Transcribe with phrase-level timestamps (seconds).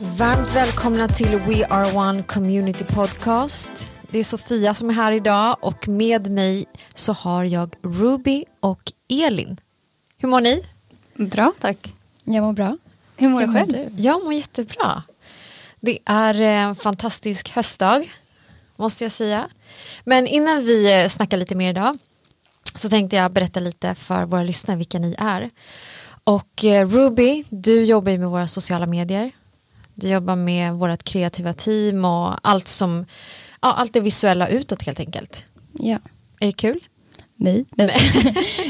[0.00, 3.92] Varmt välkomna till We Are One Community Podcast.
[4.10, 8.92] Det är Sofia som är här idag och med mig så har jag Ruby och
[9.08, 9.56] Elin.
[10.18, 10.62] Hur mår ni?
[11.14, 11.94] Bra, tack.
[12.24, 12.76] Jag mår bra.
[13.16, 13.72] Hur mår du själv?
[13.72, 14.02] Du?
[14.02, 15.02] Jag mår jättebra.
[15.80, 18.12] Det är en fantastisk höstdag,
[18.76, 19.48] måste jag säga.
[20.04, 21.98] Men innan vi eh, snackar lite mer idag
[22.74, 25.50] så tänkte jag berätta lite för våra lyssnare vilka ni är.
[26.24, 29.30] Och eh, Ruby, du jobbar ju med våra sociala medier.
[29.98, 33.06] Du jobbar med vårt kreativa team och allt som,
[33.62, 35.44] ja, allt det visuella utåt helt enkelt.
[35.78, 35.98] Ja.
[36.40, 36.80] Är det kul?
[37.36, 37.64] Nej.
[37.70, 37.96] Nej.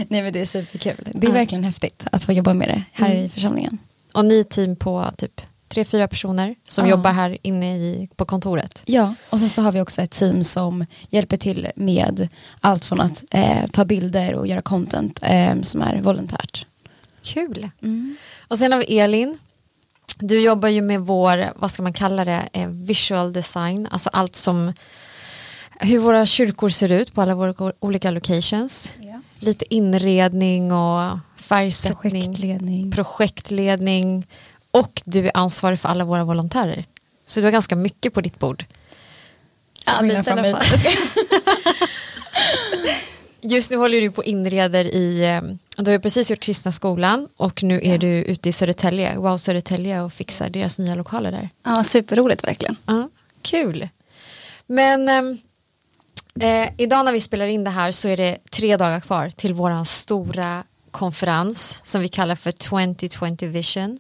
[0.09, 1.09] Nej men det är superkul.
[1.15, 3.25] Det är verkligen häftigt att få jobba med det här Mm.
[3.25, 3.79] i församlingen.
[4.13, 6.91] Och ni är team på typ tre, fyra personer som Ja.
[6.91, 8.83] jobbar här inne i, på kontoret.
[8.87, 12.29] Ja, och sen så har vi också ett team som hjälper till med
[12.61, 16.67] allt från att eh, ta bilder och göra content eh, som är volontärt.
[17.23, 17.71] Kul.
[18.49, 19.39] Och sen har vi Elin.
[20.19, 24.37] Du jobbar ju med vår, vad ska man kalla det, eh, visual design, alltså allt
[24.37, 24.73] som
[25.81, 28.93] hur våra kyrkor ser ut på alla våra olika locations.
[29.39, 32.91] Lite inredning och färgsättning, Projektledning.
[32.91, 34.27] projektledning
[34.71, 36.85] och du är ansvarig för alla våra volontärer.
[37.25, 38.65] Så du har ganska mycket på ditt bord.
[39.85, 40.81] Ja, lite i från alla fall.
[43.41, 45.41] Just nu håller du på och inreder i, eh,
[45.83, 50.01] du har precis gjort Kristna skolan och nu är du ute i Södertälje, Wow Södertälje
[50.01, 51.49] och fixar deras nya lokaler där.
[51.63, 52.77] Ja, superroligt verkligen.
[52.87, 53.09] Ja,
[53.43, 53.89] kul.
[54.67, 55.39] Men ehm,
[56.41, 59.55] eh, idag när vi spelar in det här så är det tre dagar kvar till
[59.55, 63.99] våran stora konferens som vi kallar för 2020 Vision.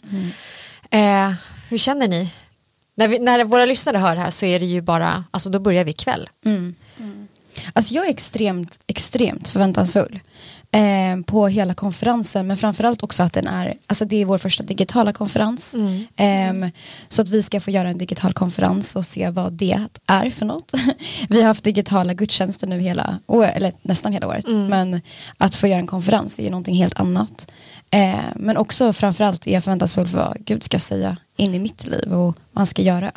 [0.91, 1.33] Eh,
[1.69, 2.33] hur känner ni?
[2.95, 5.59] När, vi, när våra lyssnare hör det här så är det ju bara, alltså då
[5.59, 6.29] börjar vi ikväll.
[6.45, 6.75] Mm.
[7.72, 10.20] Alltså jag är extremt, extremt förväntansfull
[10.70, 14.62] eh, på hela konferensen men framförallt också att den är, alltså det är vår första
[14.62, 15.74] digitala konferens.
[15.74, 16.06] Mm.
[16.16, 16.70] Ehm,
[17.08, 20.46] så att vi ska få göra en digital konferens och se vad det är för
[20.46, 20.72] något.
[21.28, 23.18] vi har haft digitala gudstjänster nu hela,
[23.55, 24.66] eller nästan hela året Mm.
[24.66, 25.00] men
[25.39, 27.50] att få göra en konferens är ju någonting helt annat.
[27.90, 31.86] Eh, men också framförallt är jag förväntansfull för vad Gud ska säga in i mitt
[31.86, 33.12] liv och vad han ska göra.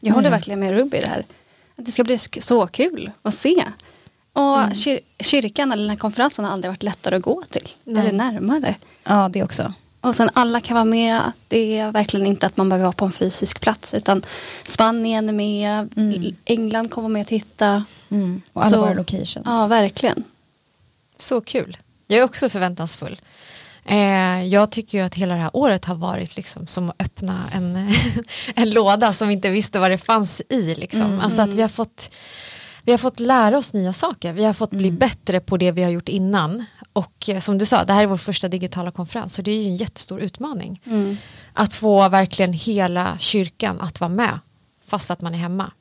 [0.00, 0.32] Jag håller Mm.
[0.38, 1.24] verkligen med Ruby i det här.
[1.78, 3.64] Att det ska bli så kul att se.
[4.32, 4.72] Och Mm.
[4.72, 7.68] kyr- kyrkan eller den här konferensen har aldrig varit lättare att gå till.
[7.84, 8.00] Nej.
[8.00, 8.74] Eller närmare.
[9.04, 9.72] Ja det också.
[10.00, 11.32] Och sen alla kan vara med.
[11.48, 13.94] Det är verkligen inte att man behöver vara på en fysisk plats.
[13.94, 14.22] Utan
[14.62, 15.88] Spanien är med.
[15.96, 16.34] Mm.
[16.44, 17.84] England kommer med och titta.
[18.08, 18.42] Mm.
[18.52, 19.44] Och alla Så- våra locations.
[19.44, 20.24] Ja, verkligen.
[21.18, 21.76] Så kul.
[22.06, 23.20] Jag är också förväntansfull.
[23.88, 27.50] Eh, jag tycker ju att hela det här året har varit liksom som att öppna
[27.52, 27.92] en,
[28.54, 30.74] en låda som vi inte visste vad det fanns i.
[30.74, 31.20] Liksom.
[31.20, 32.14] Alltså att vi har, fått,
[32.82, 34.32] vi har fått lära oss nya saker.
[34.32, 36.64] Vi har fått bli bättre på det vi har gjort innan.
[36.92, 39.62] Och eh, som du sa, det här är vår första digitala konferens så det är
[39.62, 40.80] ju en jättestor utmaning.
[40.84, 41.16] Mm.
[41.52, 44.38] Att få verkligen hela kyrkan att vara med
[44.86, 45.72] fast att man är hemma.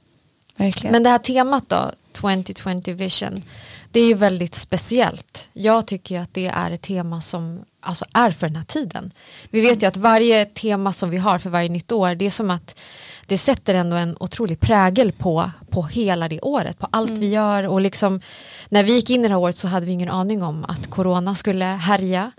[0.57, 0.91] Verkligen.
[0.91, 3.43] Men det här temat då, 2020 vision,
[3.91, 5.47] det är ju väldigt speciellt.
[5.53, 9.11] Jag tycker att det är ett tema som alltså, är för den här tiden.
[9.49, 12.29] Vi vet ju att varje tema som vi har för varje nytt år, det är
[12.29, 12.79] som att
[13.25, 17.67] det sätter ändå en otrolig prägel på, på hela det året, på allt vi gör
[17.67, 18.21] och liksom
[18.69, 20.89] när vi gick in i det här året så hade vi ingen aning om att
[20.89, 22.31] corona skulle härja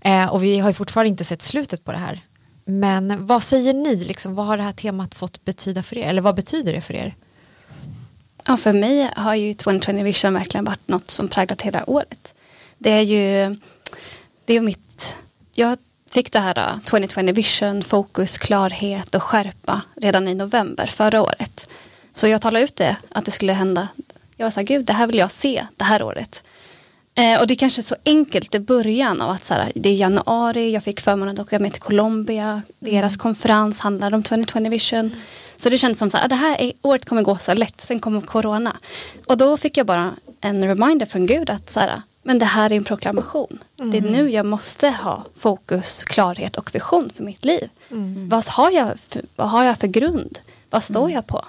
[0.00, 2.20] eh, och vi har ju fortfarande inte sett slutet på det här.
[2.64, 6.08] Men vad säger ni, liksom, vad har det här temat fått betyda för er?
[6.08, 7.14] Eller vad betyder det för er?
[8.46, 12.34] Ja, för mig har ju 2020 Vision verkligen varit något som präglat hela året.
[12.78, 13.56] Det är ju
[14.44, 15.16] det är mitt,
[15.54, 15.78] jag
[16.10, 21.68] fick det här uh, 2020 Vision, fokus, klarhet och skärpa redan i november förra året.
[22.12, 23.88] Så jag talade ut det, att det skulle hända.
[24.36, 26.44] Jag var så här, gud det här vill jag se det här året.
[27.14, 29.94] Eh, och det är kanske så enkelt i början av att så här, det är
[29.94, 35.10] januari, jag fick förmånen att åka med till Colombia, deras konferens handlar om 2020 Vision.
[35.56, 37.80] Så det kändes som så här, ah, det här är, året kommer gå så lätt,
[37.80, 38.76] sen kommer corona.
[39.26, 42.72] Och då fick jag bara en reminder från Gud att så här, men det här
[42.72, 43.58] är en proklamation.
[43.76, 47.68] Det är nu jag måste ha fokus, klarhet och vision för mitt liv.
[48.28, 50.38] Vad, har jag för, vad har jag för grund?
[50.70, 51.44] Vad står jag på?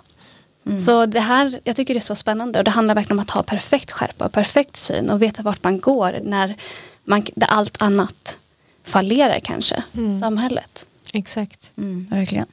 [0.80, 3.30] Så det här, jag tycker det är så spännande och det handlar verkligen om att
[3.30, 6.56] ha perfekt skärpa och perfekt syn och veta vart man går när
[7.04, 8.38] man, där allt annat
[8.84, 9.84] fallerar kanske,
[10.22, 10.86] samhället.
[11.14, 11.72] Exakt.
[11.78, 12.46] Mm, verkligen.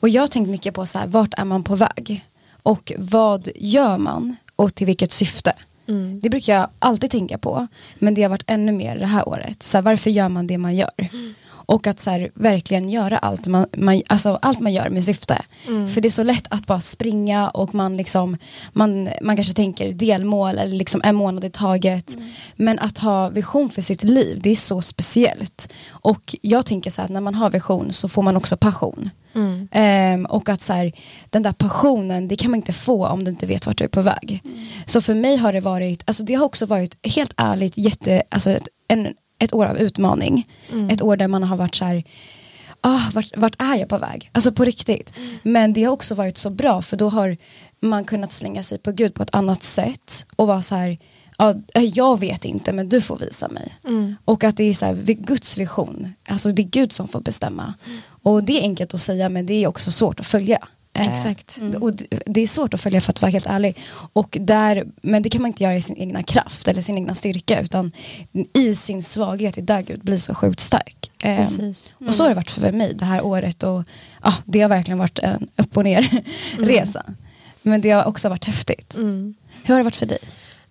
[0.00, 2.24] Och jag har tänkt mycket på så här, vart är man på väg?
[2.62, 4.36] Och vad gör man?
[4.56, 5.52] Och till vilket syfte?
[5.88, 6.20] Mm.
[6.20, 7.66] Det brukar jag alltid tänka på.
[7.98, 9.62] Men det har varit ännu mer det här året.
[9.62, 11.08] Så här, varför gör man det man gör?
[11.66, 15.42] Och att så här, verkligen göra allt man, man, alltså, allt man gör med syfte.
[15.94, 18.36] För det är så lätt att bara springa och man, liksom,
[18.72, 22.16] man, man kanske tänker delmål eller liksom en månad i taget.
[22.56, 25.72] Men att ha vision för sitt liv, det är så speciellt.
[25.90, 29.10] Och jag tänker så här, att när man har vision så får man också passion.
[29.34, 29.68] Mm.
[29.70, 30.92] Ehm, och att så här,
[31.30, 33.88] den där passionen, det kan man inte få om du inte vet vart du är
[33.88, 34.42] på väg.
[34.86, 38.50] Så för mig har det varit, alltså det har också varit helt ärligt jätte, alltså
[38.50, 40.48] ett, en, ett år av utmaning.
[40.90, 42.04] Ett år där man har varit så här,
[42.80, 44.30] ah, vart, vart är jag på väg?
[44.32, 45.12] Alltså på riktigt.
[45.42, 47.36] Men det har också varit så bra för då har
[47.80, 50.98] man kunnat slänga sig på Gud på ett annat sätt och vara så här,
[51.38, 53.74] ja, jag vet inte men du får visa mig.
[53.84, 54.16] Mm.
[54.24, 57.74] Och att det är så här, Guds vision, alltså det är Gud som får bestämma.
[58.24, 60.58] Och det är enkelt att säga men det är också svårt att följa.
[60.92, 61.60] Eh, Exakt.
[61.80, 61.92] Och
[62.26, 63.78] det, är svårt att följa för att vara helt ärlig.
[64.12, 67.14] Och där, men det kan man inte göra i sin egna kraft eller sin egna
[67.14, 67.92] styrka utan
[68.52, 71.10] i sin svaghet, det är där Gud blir så sjukt stark.
[71.18, 71.96] Precis.
[72.06, 73.84] och så har det varit för mig det här året och
[74.22, 76.22] ja, det har verkligen varit en upp och ner
[76.58, 77.04] resa.
[77.62, 78.94] Men det har också varit häftigt.
[78.94, 79.34] Mm.
[79.64, 80.18] Hur har det varit för dig?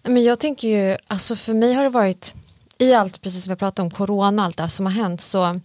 [0.04, 2.36] Men jag tänker ju, alltså för mig har det varit,
[2.78, 5.60] i allt precis som jag pratade om, corona, allt det här som har hänt så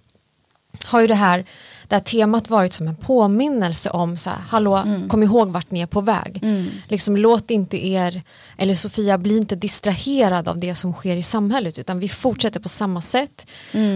[0.84, 1.44] har ju det här,
[1.88, 5.80] det här temat varit som en påminnelse om så här, hallå, kom ihåg vart ni
[5.80, 6.40] är på väg.
[6.88, 8.22] Liksom låt inte er,
[8.56, 12.68] eller Sofia, bli inte distraherad av det som sker i samhället utan vi fortsätter på
[12.68, 13.46] samma sätt.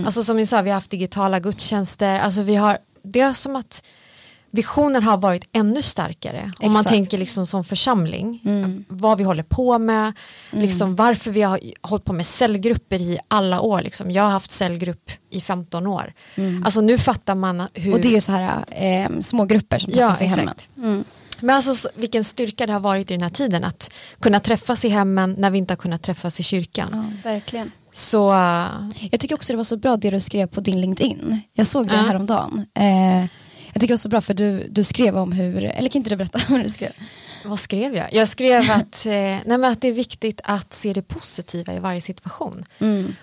[0.05, 3.56] Alltså som ni sa, vi har haft digitala gudstjänster, alltså vi har, det är som
[3.56, 3.85] att
[4.55, 6.89] visionen har varit ännu starkare om man Exakt.
[6.89, 8.41] tänker liksom som församling
[8.89, 10.13] vad vi håller på med
[10.51, 14.11] liksom varför vi har hållit på med cellgrupper i alla år liksom.
[14.11, 16.13] jag har haft cellgrupp i 15 år
[16.65, 19.93] alltså nu fattar man hur Och det är ju så här eh, små grupper som
[19.95, 20.69] ja träffas i exakt
[21.41, 23.91] men alltså så- vilken styrka det har varit i den här tiden att
[24.21, 27.71] kunna träffas i hemmen när vi inte har kunnat träffas i kyrkan Verkligen.
[27.93, 28.19] så
[29.11, 31.41] Jag tycker också det var så bra det du skrev på din LinkedIn.
[31.53, 32.01] Jag såg det Ja.
[32.03, 32.67] häromdagen.
[32.75, 33.25] Eh,
[33.73, 36.11] jag tycker det var så bra för du, du skrev om hur, eller kan inte
[36.11, 36.93] du berätta vad du skrev?
[37.45, 38.13] Vad skrev jag?
[38.13, 41.79] Jag skrev att, eh, nej men att det är viktigt att se det positiva i
[41.79, 42.65] varje situation.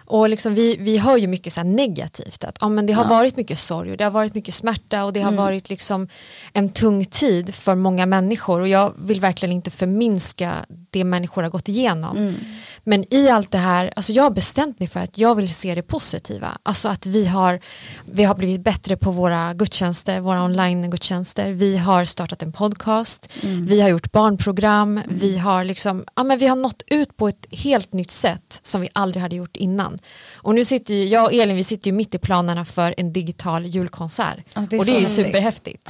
[0.05, 3.09] Och liksom vi, vi hör ju mycket så här negativt, att ja, men det har
[3.09, 6.07] varit mycket sorg och det har varit mycket smärta och det har varit liksom
[6.53, 11.49] en tung tid för många människor och jag vill verkligen inte förminska det människor har
[11.49, 12.35] gått igenom.
[12.83, 15.75] Men i allt det här, alltså jag har bestämt mig för att jag vill se
[15.75, 16.57] det positiva.
[16.63, 17.59] Alltså att vi har,
[18.05, 21.51] vi har blivit bättre på våra gudstjänster, våra online-gudstjänster.
[21.51, 26.47] Vi har startat en podcast, vi har gjort barnprogram, vi har liksom, ja men vi
[26.47, 29.99] har nått ut på ett helt nytt sätt som vi aldrig hade gjort innan.
[30.35, 33.13] Och nu sitter ju, jag och Elin, vi sitter ju mitt i planerna för en
[33.13, 34.37] digital julkonsert.
[34.53, 35.25] Alltså, det och det är ju häftigt.
[35.25, 35.89] superhäftigt.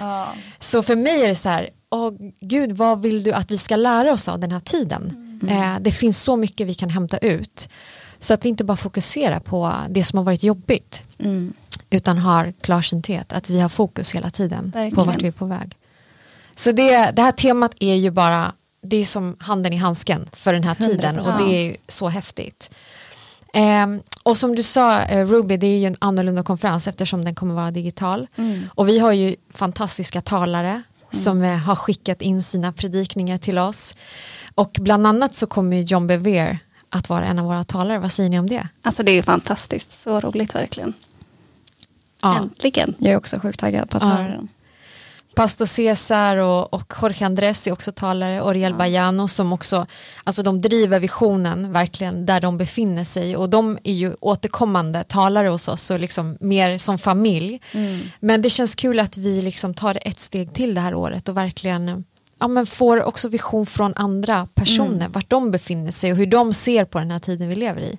[0.60, 3.76] Så för mig är det så här, åh gud vad vill du att vi ska
[3.76, 5.26] lära oss av den här tiden?
[5.50, 7.70] Eh, det finns så mycket vi kan hämta ut.
[8.20, 11.04] Så att vi inte bara fokuserar på det som har varit jobbigt.
[11.90, 15.08] Utan har klarsynthet, att vi har fokus hela tiden på Verkligen.
[15.08, 15.76] vart vi är på väg.
[16.56, 20.54] Så det, det här temat är ju bara, det är som handen i handsken för
[20.54, 21.38] den här tiden och 100%.
[21.38, 22.70] det är ju så häftigt.
[23.54, 27.36] Ehm, och som du sa eh, Ruby, det är ju en annorlunda konferens eftersom den
[27.36, 28.28] kommer vara digital.
[28.76, 33.96] Och vi har ju fantastiska talare som eh, har skickat in sina predikningar till oss.
[34.56, 36.60] Och bland annat så kommer John Bevere
[36.90, 38.00] att vara en av våra talare.
[38.00, 38.68] Vad säger ni om det?
[38.82, 39.92] Alltså det är fantastiskt.
[39.92, 40.94] Så roligt verkligen.
[42.22, 42.38] Ja.
[42.38, 42.96] Äntligen.
[42.98, 44.10] Jag är också sjukt taggad på att Ja.
[44.10, 44.48] höra den.
[45.36, 49.86] Pastor Cesar och, och Jorge Andres är också talare, Oriel Bajano som också,
[50.24, 53.38] alltså de driver visionen verkligen där de befinner sig.
[53.38, 57.62] Och de är ju återkommande talare hos oss och liksom mer som familj.
[58.19, 61.30] Men det känns kul att vi liksom tar det ett steg till det här året
[61.30, 62.04] och verkligen
[62.40, 66.54] ja, men får också vision från andra personer, vart de befinner sig och hur de
[66.54, 67.98] ser på den här tiden vi lever i.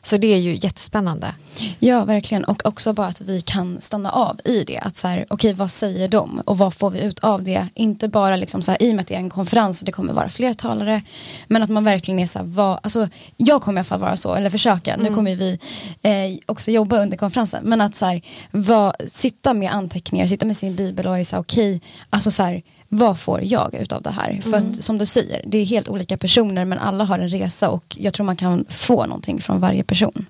[0.00, 1.34] Så det är ju jättespännande.
[1.78, 2.44] Ja, verkligen.
[2.44, 4.78] Och också bara att vi kan stanna av i det.
[4.78, 6.42] Att så här, okej, vad säger de?
[6.44, 7.66] Och vad får vi ut av det?
[7.74, 9.92] Inte bara liksom så här, i och med att det är en konferens och det
[9.92, 11.02] kommer vara fler talare.
[11.46, 14.16] Men att man verkligen är så här, vad, alltså, jag kommer i alla fall vara
[14.16, 14.96] så, eller försöka.
[14.96, 15.58] Nu kommer vi
[16.02, 17.64] eh, också jobba under konferensen.
[17.64, 21.36] Men att så här, vad, sitta med anteckningar, sitta med sin bibel och är så
[21.36, 21.80] här, okej,
[22.10, 24.40] alltså så här, vad får jag utav det här?
[24.42, 27.70] För att som du säger, det är helt olika personer men alla har en resa
[27.70, 30.26] och jag tror man kan få någonting från varje person.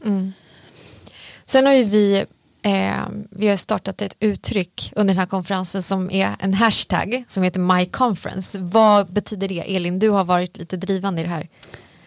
[1.44, 2.24] Sen har ju vi,
[2.62, 7.42] eh, vi har startat ett uttryck under den här konferensen som är en hashtag som
[7.42, 8.58] heter MyConference.
[8.58, 9.76] Vad betyder det?
[9.76, 11.48] Elin, du har varit lite drivande i det här.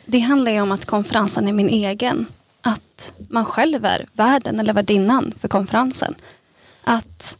[0.05, 2.25] Det handlar ju om att konferensen är min egen.
[2.62, 6.15] Att man själv är värden eller värdinnan för konferensen.
[6.84, 7.38] Att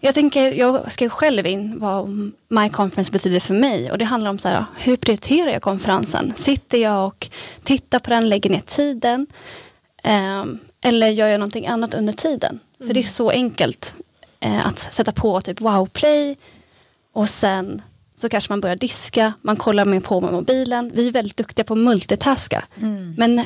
[0.00, 2.08] jag tänker, jag skrev själv in vad
[2.48, 6.32] My Conference betyder för mig och det handlar om så här, hur prioriterar jag konferensen?
[6.36, 7.28] Sitter jag och
[7.62, 9.26] tittar på den, lägger ner tiden
[10.06, 12.60] Ehm, eller gör jag någonting annat under tiden?
[12.78, 13.94] För det är så enkelt
[14.40, 16.36] eh, att sätta på typ wow play
[17.12, 17.82] och sen
[18.14, 20.92] så kanske man börjar diska, man kollar med på med mobilen.
[20.94, 22.64] Vi är väldigt duktiga på att multitaska.
[23.16, 23.44] Men äh,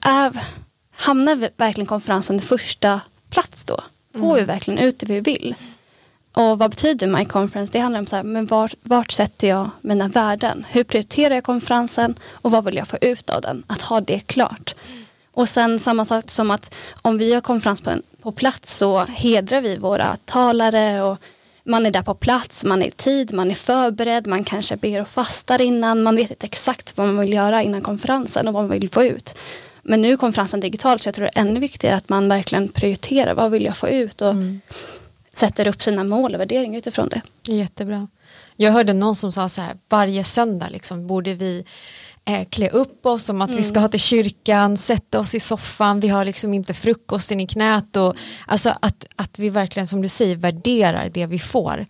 [0.00, 0.44] är,
[0.90, 3.00] hamnar verkligen konferensen första
[3.30, 3.80] plats då?
[4.12, 5.54] Får vi verkligen ut det vi vill?
[6.36, 7.72] Och vad betyder My Conference?
[7.72, 10.66] Det handlar om så här, men vart, vart sätter jag mina värden?
[10.70, 13.64] Hur prioriterar jag konferensen och vad vill jag få ut av den?
[13.66, 14.74] Att ha det klart.
[15.32, 19.04] Och sen samma sak som att om vi har konferens på, en, på plats så
[19.04, 21.18] hedrar vi våra talare och
[21.64, 25.00] man är där på plats, man är i tid, man är förberedd, man kanske ber
[25.00, 28.62] och fastar innan, man vet inte exakt vad man vill göra innan konferensen och vad
[28.62, 29.38] man vill få ut.
[29.82, 31.00] Men nu är konferensen digital.
[31.00, 33.88] så jag tror det är ännu viktigare att man verkligen prioriterar vad vill jag få
[33.88, 34.60] ut och mm
[35.36, 37.52] sätter upp sina mål och värderingar utifrån det.
[37.52, 38.08] Jättebra.
[38.56, 41.64] Jag hörde någon som sa så här, varje söndag liksom, borde vi
[42.24, 43.62] eh, klä upp oss som att mm.
[43.62, 47.46] vi ska ha till kyrkan, sätta oss i soffan, vi har liksom inte frukosten i
[47.46, 48.16] knät och
[48.46, 51.86] alltså att, att vi verkligen som du säger värderar det vi får.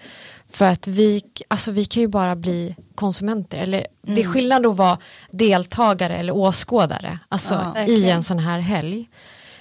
[0.48, 3.58] För att vi, alltså vi kan ju bara bli konsumenter.
[3.58, 3.88] Eller, mm.
[4.02, 4.32] Det är mm.
[4.32, 4.98] skillnad att vara
[5.30, 9.08] deltagare eller åskådare alltså, ja, i en sån här helg.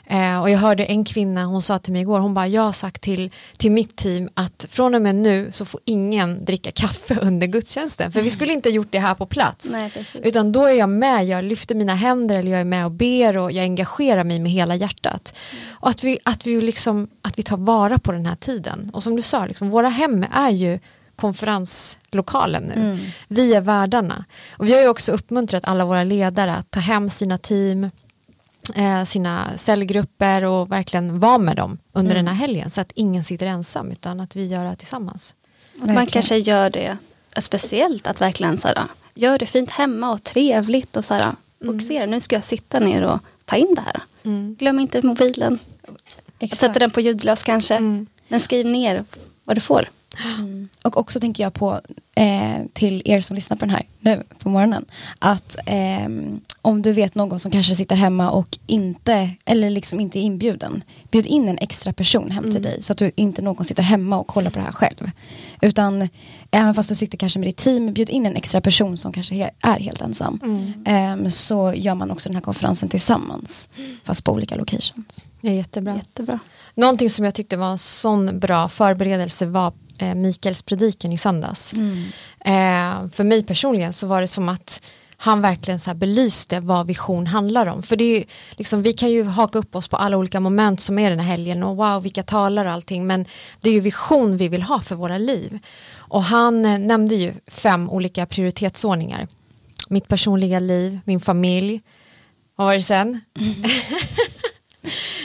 [0.08, 2.72] Eh, och jag hörde en kvinna, hon sa till mig igår, hon bara jag har
[2.72, 7.18] sagt till, till mitt team att från och med nu så får ingen dricka kaffe
[7.22, 8.12] under gudstjänsten.
[8.12, 9.72] För vi skulle inte gjort det här på plats.
[9.72, 9.92] Nej,
[10.24, 13.38] utan då är jag med, jag lyfter mina händer eller jag är med och ber
[13.38, 15.34] och jag engagerar mig med hela hjärtat.
[15.52, 15.64] Mm.
[15.72, 18.92] Och att vi, att, vi liksom, att vi tar vara på den här tiden.
[18.94, 20.80] Och som du sa, liksom, våra hem är ju
[21.16, 22.74] konferenslokalen nu.
[22.74, 23.00] Mm.
[23.28, 24.26] Vi är värdarna.
[24.58, 27.90] Och vi har ju också uppmuntrat alla våra ledare att ta hem sina team,
[29.06, 32.26] sina cellgrupper och verkligen vara med dem under mm.
[32.26, 35.36] den här helgen så att ingen sitter ensam utan att vi gör det tillsammans.
[35.82, 36.98] Att man kanske gör det
[37.38, 41.32] speciellt att verkligen så här, gör det fint hemma och trevligt och så här,
[41.66, 42.10] fokusera, mm.
[42.10, 44.02] nu ska jag sitta ner och ta in det här.
[44.24, 44.56] Mm.
[44.56, 45.60] Glöm inte mobilen.
[46.40, 46.60] Exakt.
[46.60, 47.76] Sätter den på ljudlös kanske.
[47.76, 48.08] Mm.
[48.28, 49.06] Men skriv ner
[49.44, 49.90] vad du får.
[50.38, 50.70] Mm.
[50.84, 51.82] Och också tänker jag på
[52.16, 54.86] eh, till er som lyssnar på den här nu på morgonen.
[55.20, 56.10] Att eh,
[56.62, 60.84] om du vet någon som kanske sitter hemma och inte, eller liksom inte är inbjuden.
[61.12, 62.64] Bjud in en extra person hem till mm.
[62.64, 65.12] dig så att du inte någon sitter hemma och kollar på det här själv.
[65.62, 66.10] Utan
[66.52, 69.52] även fast du sitter kanske med ditt team, bjud in en extra person som kanske
[69.62, 70.40] är helt ensam.
[70.44, 71.26] Mm.
[71.26, 73.70] Eh, så gör man också den här konferensen tillsammans.
[74.04, 75.26] Fast på olika locations.
[75.42, 75.96] Ja, jättebra.
[75.96, 76.40] jättebra.
[76.76, 81.74] Någonting som jag tyckte var en sån bra förberedelse var eh, Mikaels predikan i söndags.
[81.74, 82.04] Mm.
[82.40, 84.82] Eh, för mig personligen så var det som att
[85.18, 87.84] han verkligen så här belyste vad vision handlar om.
[87.84, 91.00] För det är liksom, vi kan ju haka upp oss på alla olika moment som
[91.00, 93.26] är den här helgen och wow vilka talar och allting men
[93.60, 95.60] det är ju vision vi vill ha för våra liv.
[95.94, 99.28] Och han eh, nämnde ju fem olika prioritetsordningar.
[99.90, 101.82] Mitt personliga liv, min familj,
[102.56, 103.22] vad var det sen?
[103.40, 103.54] Mm.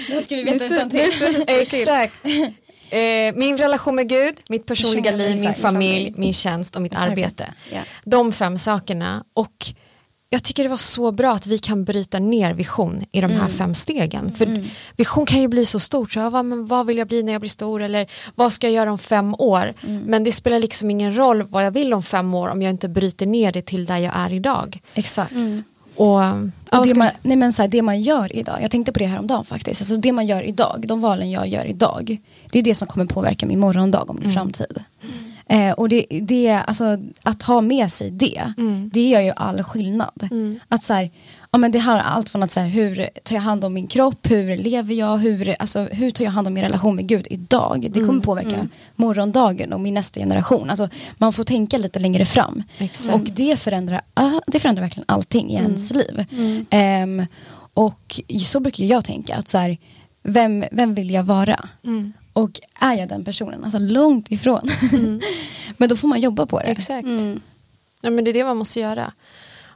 [0.08, 1.44] det ska vi veta utan till.
[1.46, 2.14] Exakt.
[2.90, 7.54] Eh, min relation med Gud, mitt personliga liv, min familj, min tjänst och mitt arbete.
[7.70, 7.85] Yeah.
[8.04, 9.25] De fem sakerna.
[9.35, 9.75] Och
[10.32, 13.40] jag tycker det var så bra att vi kan bryta ner vision i de här
[13.40, 13.50] mm.
[13.50, 14.32] fem stegen.
[14.32, 14.64] För mm.
[14.97, 17.40] vision kan ju bli så stort, så, vad, men vad vill jag bli när jag
[17.40, 19.75] blir stor eller vad ska jag göra om fem år?
[19.87, 20.02] Mm.
[20.02, 22.88] Men det spelar liksom ingen roll vad jag vill om fem år om jag inte
[22.88, 24.80] bryter ner det till där jag är idag.
[24.94, 25.32] Exakt.
[26.00, 28.99] Och, och det, man, nej men så här, det man gör idag, jag tänkte på
[28.99, 32.19] det här om dagen faktiskt, alltså det man gör idag, de valen jag gör idag,
[32.52, 34.35] det är det som kommer påverka min morgondag och min mm.
[34.35, 34.85] framtid.
[35.02, 35.69] Mm.
[35.69, 38.90] Eh, och det, det, alltså, att ha med sig det, mm.
[38.95, 40.28] det gör ju all skillnad.
[40.30, 40.61] Mm.
[40.69, 41.11] Att så här,
[41.52, 43.87] ja, men det har allt från att så här, hur tar jag hand om min
[43.87, 47.26] kropp, hur lever jag, hur, alltså, hur tar jag hand om min relation med Gud
[47.30, 47.80] idag.
[47.90, 48.69] Det kommer mm, påverka mm.
[48.97, 50.71] morgondagen och min nästa generation.
[50.71, 50.88] Alltså,
[51.19, 52.62] man får tänka lite längre fram.
[52.78, 53.14] Exakt.
[53.14, 55.66] Och det förändrar, uh, det förändrar verkligen allting i mm.
[55.66, 56.26] ens liv.
[56.71, 57.26] Um,
[57.75, 59.78] och så brukar jag tänka, att så här,
[60.23, 61.69] vem, vem vill jag vara?
[61.85, 62.12] Mm.
[62.33, 63.64] Och är jag den personen?
[63.64, 64.69] Alltså långt ifrån.
[65.76, 66.66] Men då får man jobba på det.
[66.66, 67.09] Exakt.
[68.02, 69.12] Ja, men det är det man måste göra.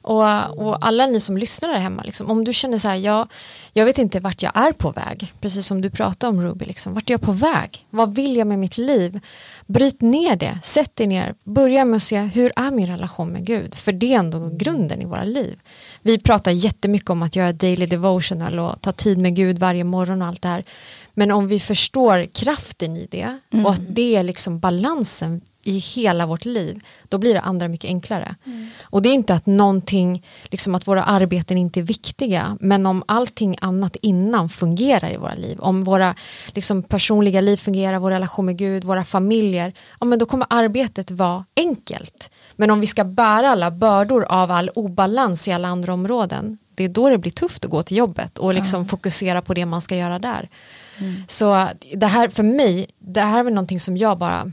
[0.05, 3.29] Och, och alla ni som lyssnar där hemma, liksom, om du känner så här, jag,
[3.73, 6.95] jag vet inte vart jag är på väg, precis som du pratade om Ruby, liksom,
[6.95, 7.87] vart är jag på väg?
[7.91, 9.21] Vad vill jag med mitt liv?
[9.67, 13.47] Bryt ner det, sätt dig ner, börja med att se hur är min relation med
[13.47, 13.75] Gud?
[13.75, 15.59] För det är ändå grunden i våra liv.
[16.03, 20.23] Vi pratar jättemycket om att göra daily devotional och ta tid med Gud varje morgon
[20.23, 20.65] och allt det här.
[21.15, 23.67] Men om vi förstår kraften i det mm.
[23.67, 27.89] och att det är liksom balansen i hela vårt liv, då blir det andra mycket
[27.89, 28.35] enklare.
[28.47, 28.69] Mm.
[28.83, 33.03] Och det är inte att någonting, liksom att våra arbeten inte är viktiga, men om
[33.07, 36.15] allting annat innan fungerar i våra liv, om våra
[36.47, 41.11] liksom, personliga liv fungerar, vår relation med Gud, våra familjer, ja, men då kommer arbetet
[41.11, 42.31] vara enkelt.
[42.57, 46.85] Men om vi ska bära alla bördor av all obalans i alla andra områden, det
[46.85, 48.89] är då det blir tufft att gå till jobbet och liksom mm.
[48.89, 50.49] fokusera på det man ska göra där.
[50.99, 51.23] Mm.
[51.29, 54.53] Så det här för mig, det här är väl någonting som jag bara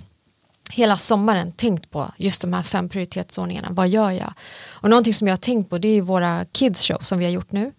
[0.72, 3.68] hela sommaren tänkt på just de här fem prioritetsordningarna.
[3.72, 4.34] Vad gör jag?
[4.70, 7.32] Och någonting som jag har tänkt på det är våra kids show som vi har
[7.32, 7.72] gjort nu.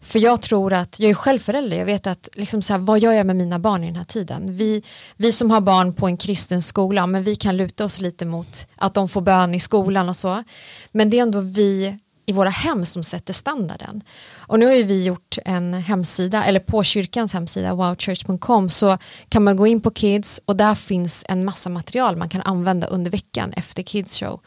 [0.00, 3.00] För jag tror att, jag är själv förälder, jag vet att liksom så här, vad
[3.00, 4.56] gör jag med mina barn i den här tiden?
[4.56, 4.82] Vi,
[5.16, 8.66] vi som har barn på en kristen skola, men vi kan luta oss lite mot
[8.76, 10.44] att de får bön i skolan och så.
[10.92, 11.98] Men det är ändå vi
[12.30, 14.02] i våra hem som sätter standarden.
[14.36, 19.44] Och nu har ju vi gjort en hemsida, eller på kyrkans hemsida wowchurch.com så kan
[19.44, 23.10] man gå in på Kids och där finns en massa material man kan använda under
[23.10, 24.40] veckan efter Kids show.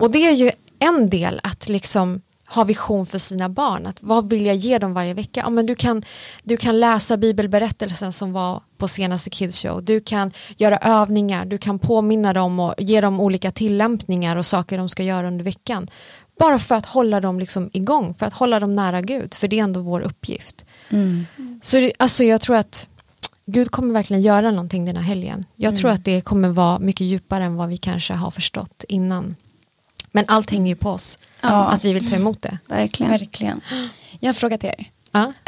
[0.00, 3.86] Och det är ju en del att liksom ha vision för sina barn.
[3.86, 5.40] Att vad vill jag ge dem varje vecka?
[5.40, 6.02] Ja, men du, kan,
[6.42, 9.84] du kan läsa bibelberättelsen som var på senaste Kids show.
[9.84, 14.78] Du kan göra övningar, du kan påminna dem och ge dem olika tillämpningar och saker
[14.78, 15.88] de ska göra under veckan.
[16.38, 19.58] Bara för att hålla dem liksom igång, för att hålla dem nära Gud, för det
[19.58, 20.64] är ändå vår uppgift.
[20.90, 21.26] Mm.
[21.62, 22.88] Så det, alltså jag tror att
[23.46, 25.44] Gud kommer verkligen göra någonting den här helgen.
[25.56, 25.80] Jag Mm.
[25.80, 29.36] tror att det kommer vara mycket djupare än vad vi kanske har förstått innan.
[30.12, 31.48] Men allt hänger ju på oss, Ja.
[31.66, 32.58] att vi vill ta emot det.
[32.68, 33.12] Verkligen.
[33.12, 33.60] Verkligen.
[34.20, 34.90] Jag har en fråga till er.
[35.12, 35.32] Ja.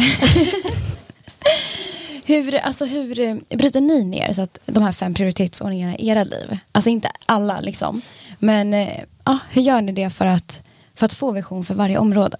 [2.26, 6.24] Hur, alltså hur eh, bryter ni ner så att de här fem prioritetsordningarna i era
[6.24, 6.58] liv?
[6.72, 8.02] Alltså inte alla liksom.
[8.38, 8.88] Men eh,
[9.24, 10.62] ja, hur gör ni det för att,
[10.96, 12.38] för att få vision för varje område?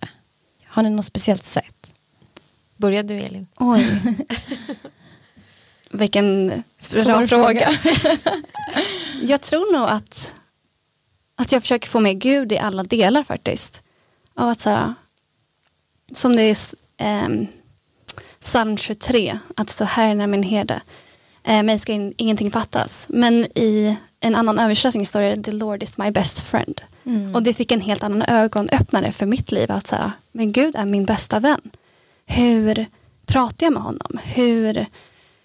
[0.65, 1.95] Har ni något speciellt sätt?
[2.77, 3.47] Börjar du Elin?
[3.57, 4.03] Oj.
[5.91, 7.71] Vilken Svår fråga.
[9.23, 10.35] jag tror nog att,
[11.35, 13.83] att jag försöker få med Gud i alla delar faktiskt.
[14.35, 14.95] Av att så här,
[16.15, 16.57] som det är
[17.25, 17.47] um,
[18.41, 20.81] psalm 23, att så här är min herde.
[21.45, 23.07] Eh, mig ska in, ingenting fattas.
[23.09, 26.81] Men i en annan översättning står det The Lord is my best friend.
[27.05, 27.35] Mm.
[27.35, 29.73] Och det fick en helt annan ögonöppnare för mitt liv.
[29.73, 31.61] Att här, men Gud är min bästa vän.
[32.27, 32.87] Hur
[33.27, 34.19] pratar jag med honom?
[34.25, 34.87] Hur,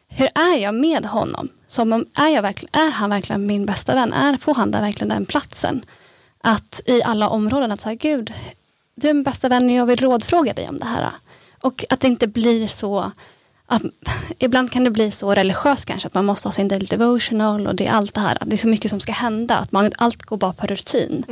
[0.09, 1.49] hur är jag med honom?
[1.67, 4.13] Som om, är, jag verkligen, är han verkligen min bästa vän?
[4.13, 5.85] Är, får han där verkligen den platsen?
[6.41, 8.33] Att i alla områden, att säga Gud,
[8.95, 11.11] du är min bästa vän och jag vill rådfråga dig om det här.
[11.61, 13.11] Och att det inte blir så
[13.71, 13.81] att,
[14.39, 17.75] ibland kan det bli så religiöst kanske att man måste ha sin daily devotional och
[17.75, 18.37] det är allt det här.
[18.45, 21.25] Det är så mycket som ska hända att man, allt går bara på rutin.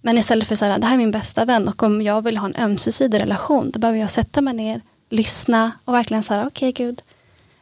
[0.00, 2.36] Men istället för så här, det här är min bästa vän och om jag vill
[2.36, 6.72] ha en ömsesidig relation då behöver jag sätta mig ner, lyssna och verkligen säga okej
[6.72, 7.02] Gud,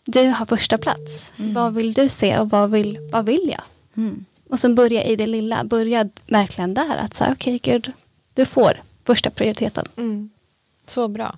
[0.05, 1.33] du har första plats.
[1.37, 3.63] Vad vill du se och vad vill, vad vill jag?
[3.97, 4.25] Mm.
[4.51, 7.93] Och sen börja i det lilla, börja verkligen där att säga okej Gud,
[8.35, 9.89] du får första prioriteten.
[9.97, 10.31] Mm.
[10.87, 11.35] Så bra.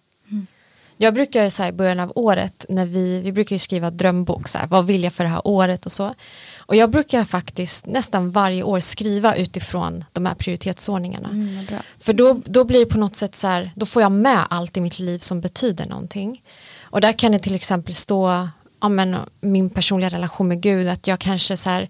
[1.03, 4.49] Jag brukar så här, i början av året, när vi, vi brukar ju skriva drömbok,
[4.49, 6.13] så här, vad vill jag för det här året och så.
[6.59, 11.29] Och jag brukar faktiskt nästan varje år skriva utifrån de här prioritetsordningarna.
[11.29, 11.67] Mm.
[11.99, 14.77] För då, då blir det på något sätt så här, då får jag med allt
[14.77, 16.43] i mitt liv som betyder någonting.
[16.83, 18.49] Och där kan det till exempel stå,
[18.81, 21.89] ja men min personliga relation med Gud, att jag kanske så här,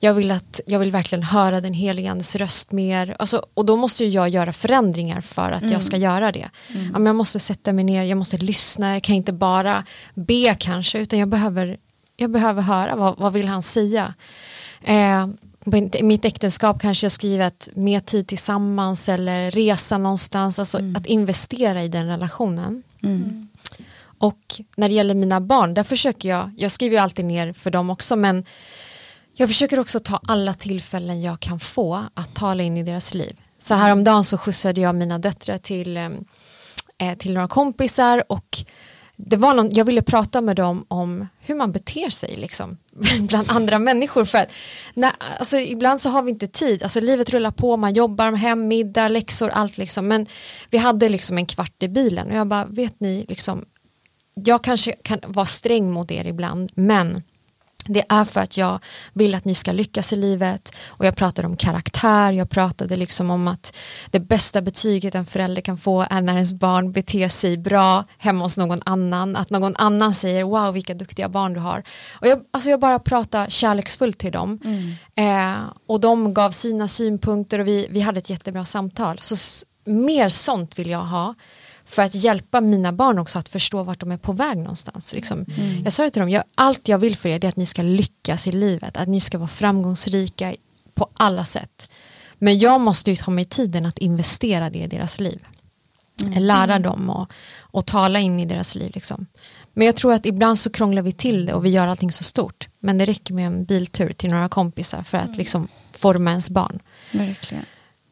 [0.00, 3.16] jag vill, att, jag vill verkligen höra den helige andes röst mer.
[3.18, 6.48] Alltså, och då måste jag göra förändringar för att jag ska göra det.
[6.68, 9.84] Ja, men jag måste sätta mig ner, jag måste lyssna, jag kan inte bara
[10.14, 11.76] be kanske, utan jag behöver,
[12.16, 14.14] jag behöver höra vad, vad vill han säga.
[14.82, 15.26] Eh,
[15.94, 21.06] i mitt äktenskap kanske jag skriver att mer tid tillsammans eller resa någonstans, alltså att
[21.06, 22.82] investera i den relationen.
[23.02, 23.48] Mm.
[24.18, 27.70] Och när det gäller mina barn, där försöker jag, jag skriver ju alltid ner för
[27.70, 28.44] dem också, men
[29.40, 33.40] jag försöker också ta alla tillfällen jag kan få att tala in i deras liv.
[33.58, 36.08] Så häromdagen så skjutsade jag mina döttrar till, eh,
[36.98, 38.58] eh, till några kompisar och
[39.16, 42.78] det var någon, jag ville prata med dem om hur man beter sig liksom,
[43.20, 44.24] bland andra människor.
[44.24, 44.52] För att,
[44.94, 48.68] när, alltså, ibland så har vi inte tid, alltså, livet rullar på, man jobbar hem,
[48.68, 49.78] middag, läxor, allt.
[49.78, 50.08] Liksom.
[50.08, 50.26] Men
[50.70, 53.64] vi hade liksom en kvart i bilen och jag bara, vet ni, liksom,
[54.34, 57.22] jag kanske kan vara sträng mot er ibland, men
[57.88, 58.78] det är för att jag
[59.12, 60.74] vill att ni ska lyckas i livet.
[60.86, 63.76] Och jag pratade om karaktär, jag pratade liksom om att
[64.10, 68.44] det bästa betyget en förälder kan få är när ens barn beter sig bra hemma
[68.44, 71.82] hos någon annan, att någon annan säger wow vilka duktiga barn du har.
[72.20, 74.60] Och jag, alltså jag bara pratade kärleksfullt till dem.
[75.14, 75.54] Eh,
[75.88, 79.18] och de gav sina synpunkter och vi, vi hade ett jättebra samtal.
[79.18, 81.34] Så mer sånt vill jag ha
[81.88, 85.14] för att hjälpa mina barn också att förstå vart de är på väg någonstans.
[85.14, 85.44] Liksom.
[85.84, 87.82] Jag sa ju till dem, jag, allt jag vill för er är att ni ska
[87.82, 90.54] lyckas i livet, att ni ska vara framgångsrika
[90.94, 91.90] på alla sätt.
[92.38, 95.44] Men jag måste ju ta mig tiden att investera det i deras liv.
[96.38, 98.90] Lära dem och, och tala in i deras liv.
[98.94, 99.26] Liksom.
[99.72, 102.24] Men jag tror att ibland så krånglar vi till det och vi gör allting så
[102.24, 102.68] stort.
[102.80, 106.78] Men det räcker med en biltur till några kompisar för att liksom forma ens barn.
[107.12, 107.64] Verkligen.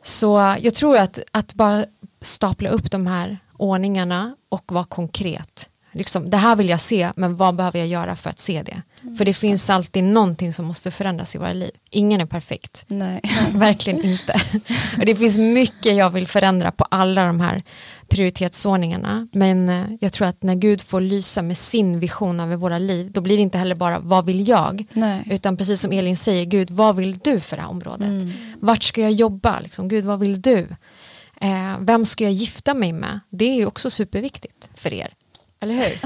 [0.03, 1.85] Så jag tror att, att bara
[2.21, 5.71] stapla upp de här ordningarna och vara konkret.
[5.97, 8.83] Liksom, det här vill jag se, men vad behöver jag göra för att se det?
[9.19, 11.71] För det finns alltid någonting som måste förändras i våra liv.
[11.91, 12.85] Ingen är perfekt.
[12.89, 13.21] Nej.
[13.53, 14.41] Verkligen inte.
[14.99, 17.63] Och det finns mycket jag vill förändra på alla de här
[18.09, 19.29] prioritetsordningarna.
[19.33, 23.13] Men eh, jag tror att när Gud får lysa med sin vision över våra liv,
[23.13, 24.85] då blir det inte heller bara vad vill jag?
[24.93, 25.23] Nej.
[25.31, 28.23] Utan precis som Elin säger, Gud vad vill du för det här området?
[28.61, 29.61] Vart ska jag jobba?
[29.61, 30.67] Liksom, Gud vad vill du?
[31.41, 33.21] Eh, vem ska jag gifta mig med?
[33.31, 35.15] Det är ju också superviktigt för er.
[35.61, 36.01] Eller hur?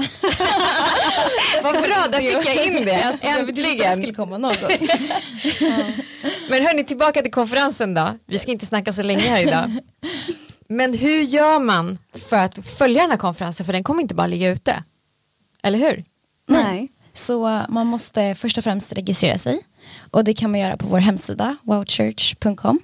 [1.63, 3.03] Vad bra, där fick jag in det.
[3.03, 3.97] Alltså, jag Äntligen.
[3.97, 4.71] skulle komma någon gång.
[6.49, 8.17] Men hörni, tillbaka till konferensen då.
[8.25, 9.71] Vi ska inte snacka så länge här idag.
[10.67, 11.97] Men hur gör man
[12.29, 13.65] för att följa den här konferensen?
[13.65, 14.83] För den kommer inte bara ligga ute.
[15.63, 16.03] Eller hur?
[16.47, 16.91] Nej.
[17.13, 19.59] Så man måste först och främst registrera sig.
[20.11, 22.79] Och det kan man göra på vår hemsida, wowchurch.com.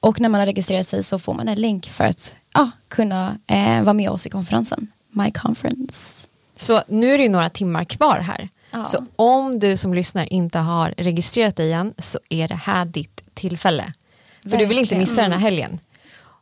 [0.00, 3.38] Och när man har registrerat sig så får man en länk för att ja, kunna
[3.46, 4.88] eh, vara med oss i konferensen.
[5.10, 6.26] My conference.
[6.56, 8.48] Så nu är det ju några timmar kvar här.
[8.70, 8.84] Ja.
[8.84, 13.20] Så om du som lyssnar inte har registrerat dig än så är det här ditt
[13.34, 13.92] tillfälle.
[14.42, 15.00] För du vill inte Verkligen.
[15.00, 15.78] missa den här helgen.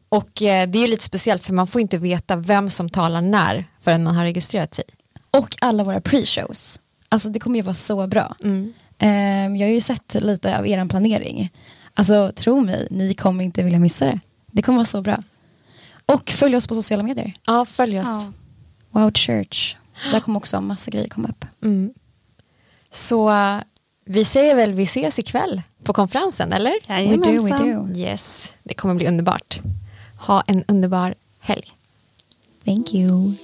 [0.08, 3.20] Och eh, det är ju lite speciellt för man får inte veta vem som talar
[3.20, 4.84] när förrän man har registrerat sig.
[5.30, 6.80] Och alla våra pre-shows.
[7.08, 8.36] Alltså det kommer ju vara så bra.
[8.44, 8.72] Mm.
[8.98, 11.50] Ehm, jag har ju sett lite av er planering.
[11.98, 14.20] Alltså tro mig, ni kommer inte vilja missa det.
[14.46, 15.18] Det kommer vara så bra.
[16.06, 17.32] Och följ oss på sociala medier.
[17.46, 18.28] Ja, följ oss.
[18.92, 19.00] Ja.
[19.00, 19.76] Wow Church.
[20.12, 21.44] Där kommer också massa grejer komma upp.
[21.62, 21.92] Mm.
[22.90, 23.58] Så eh,
[24.04, 26.72] vi säger väl vi ses ikväll på konferensen, eller?
[26.88, 27.92] We do, we Jajamensan.
[27.92, 27.98] do.
[27.98, 29.60] Yes, det kommer bli underbart.
[30.18, 31.72] Ha en underbar helg.
[32.64, 33.34] Thank you.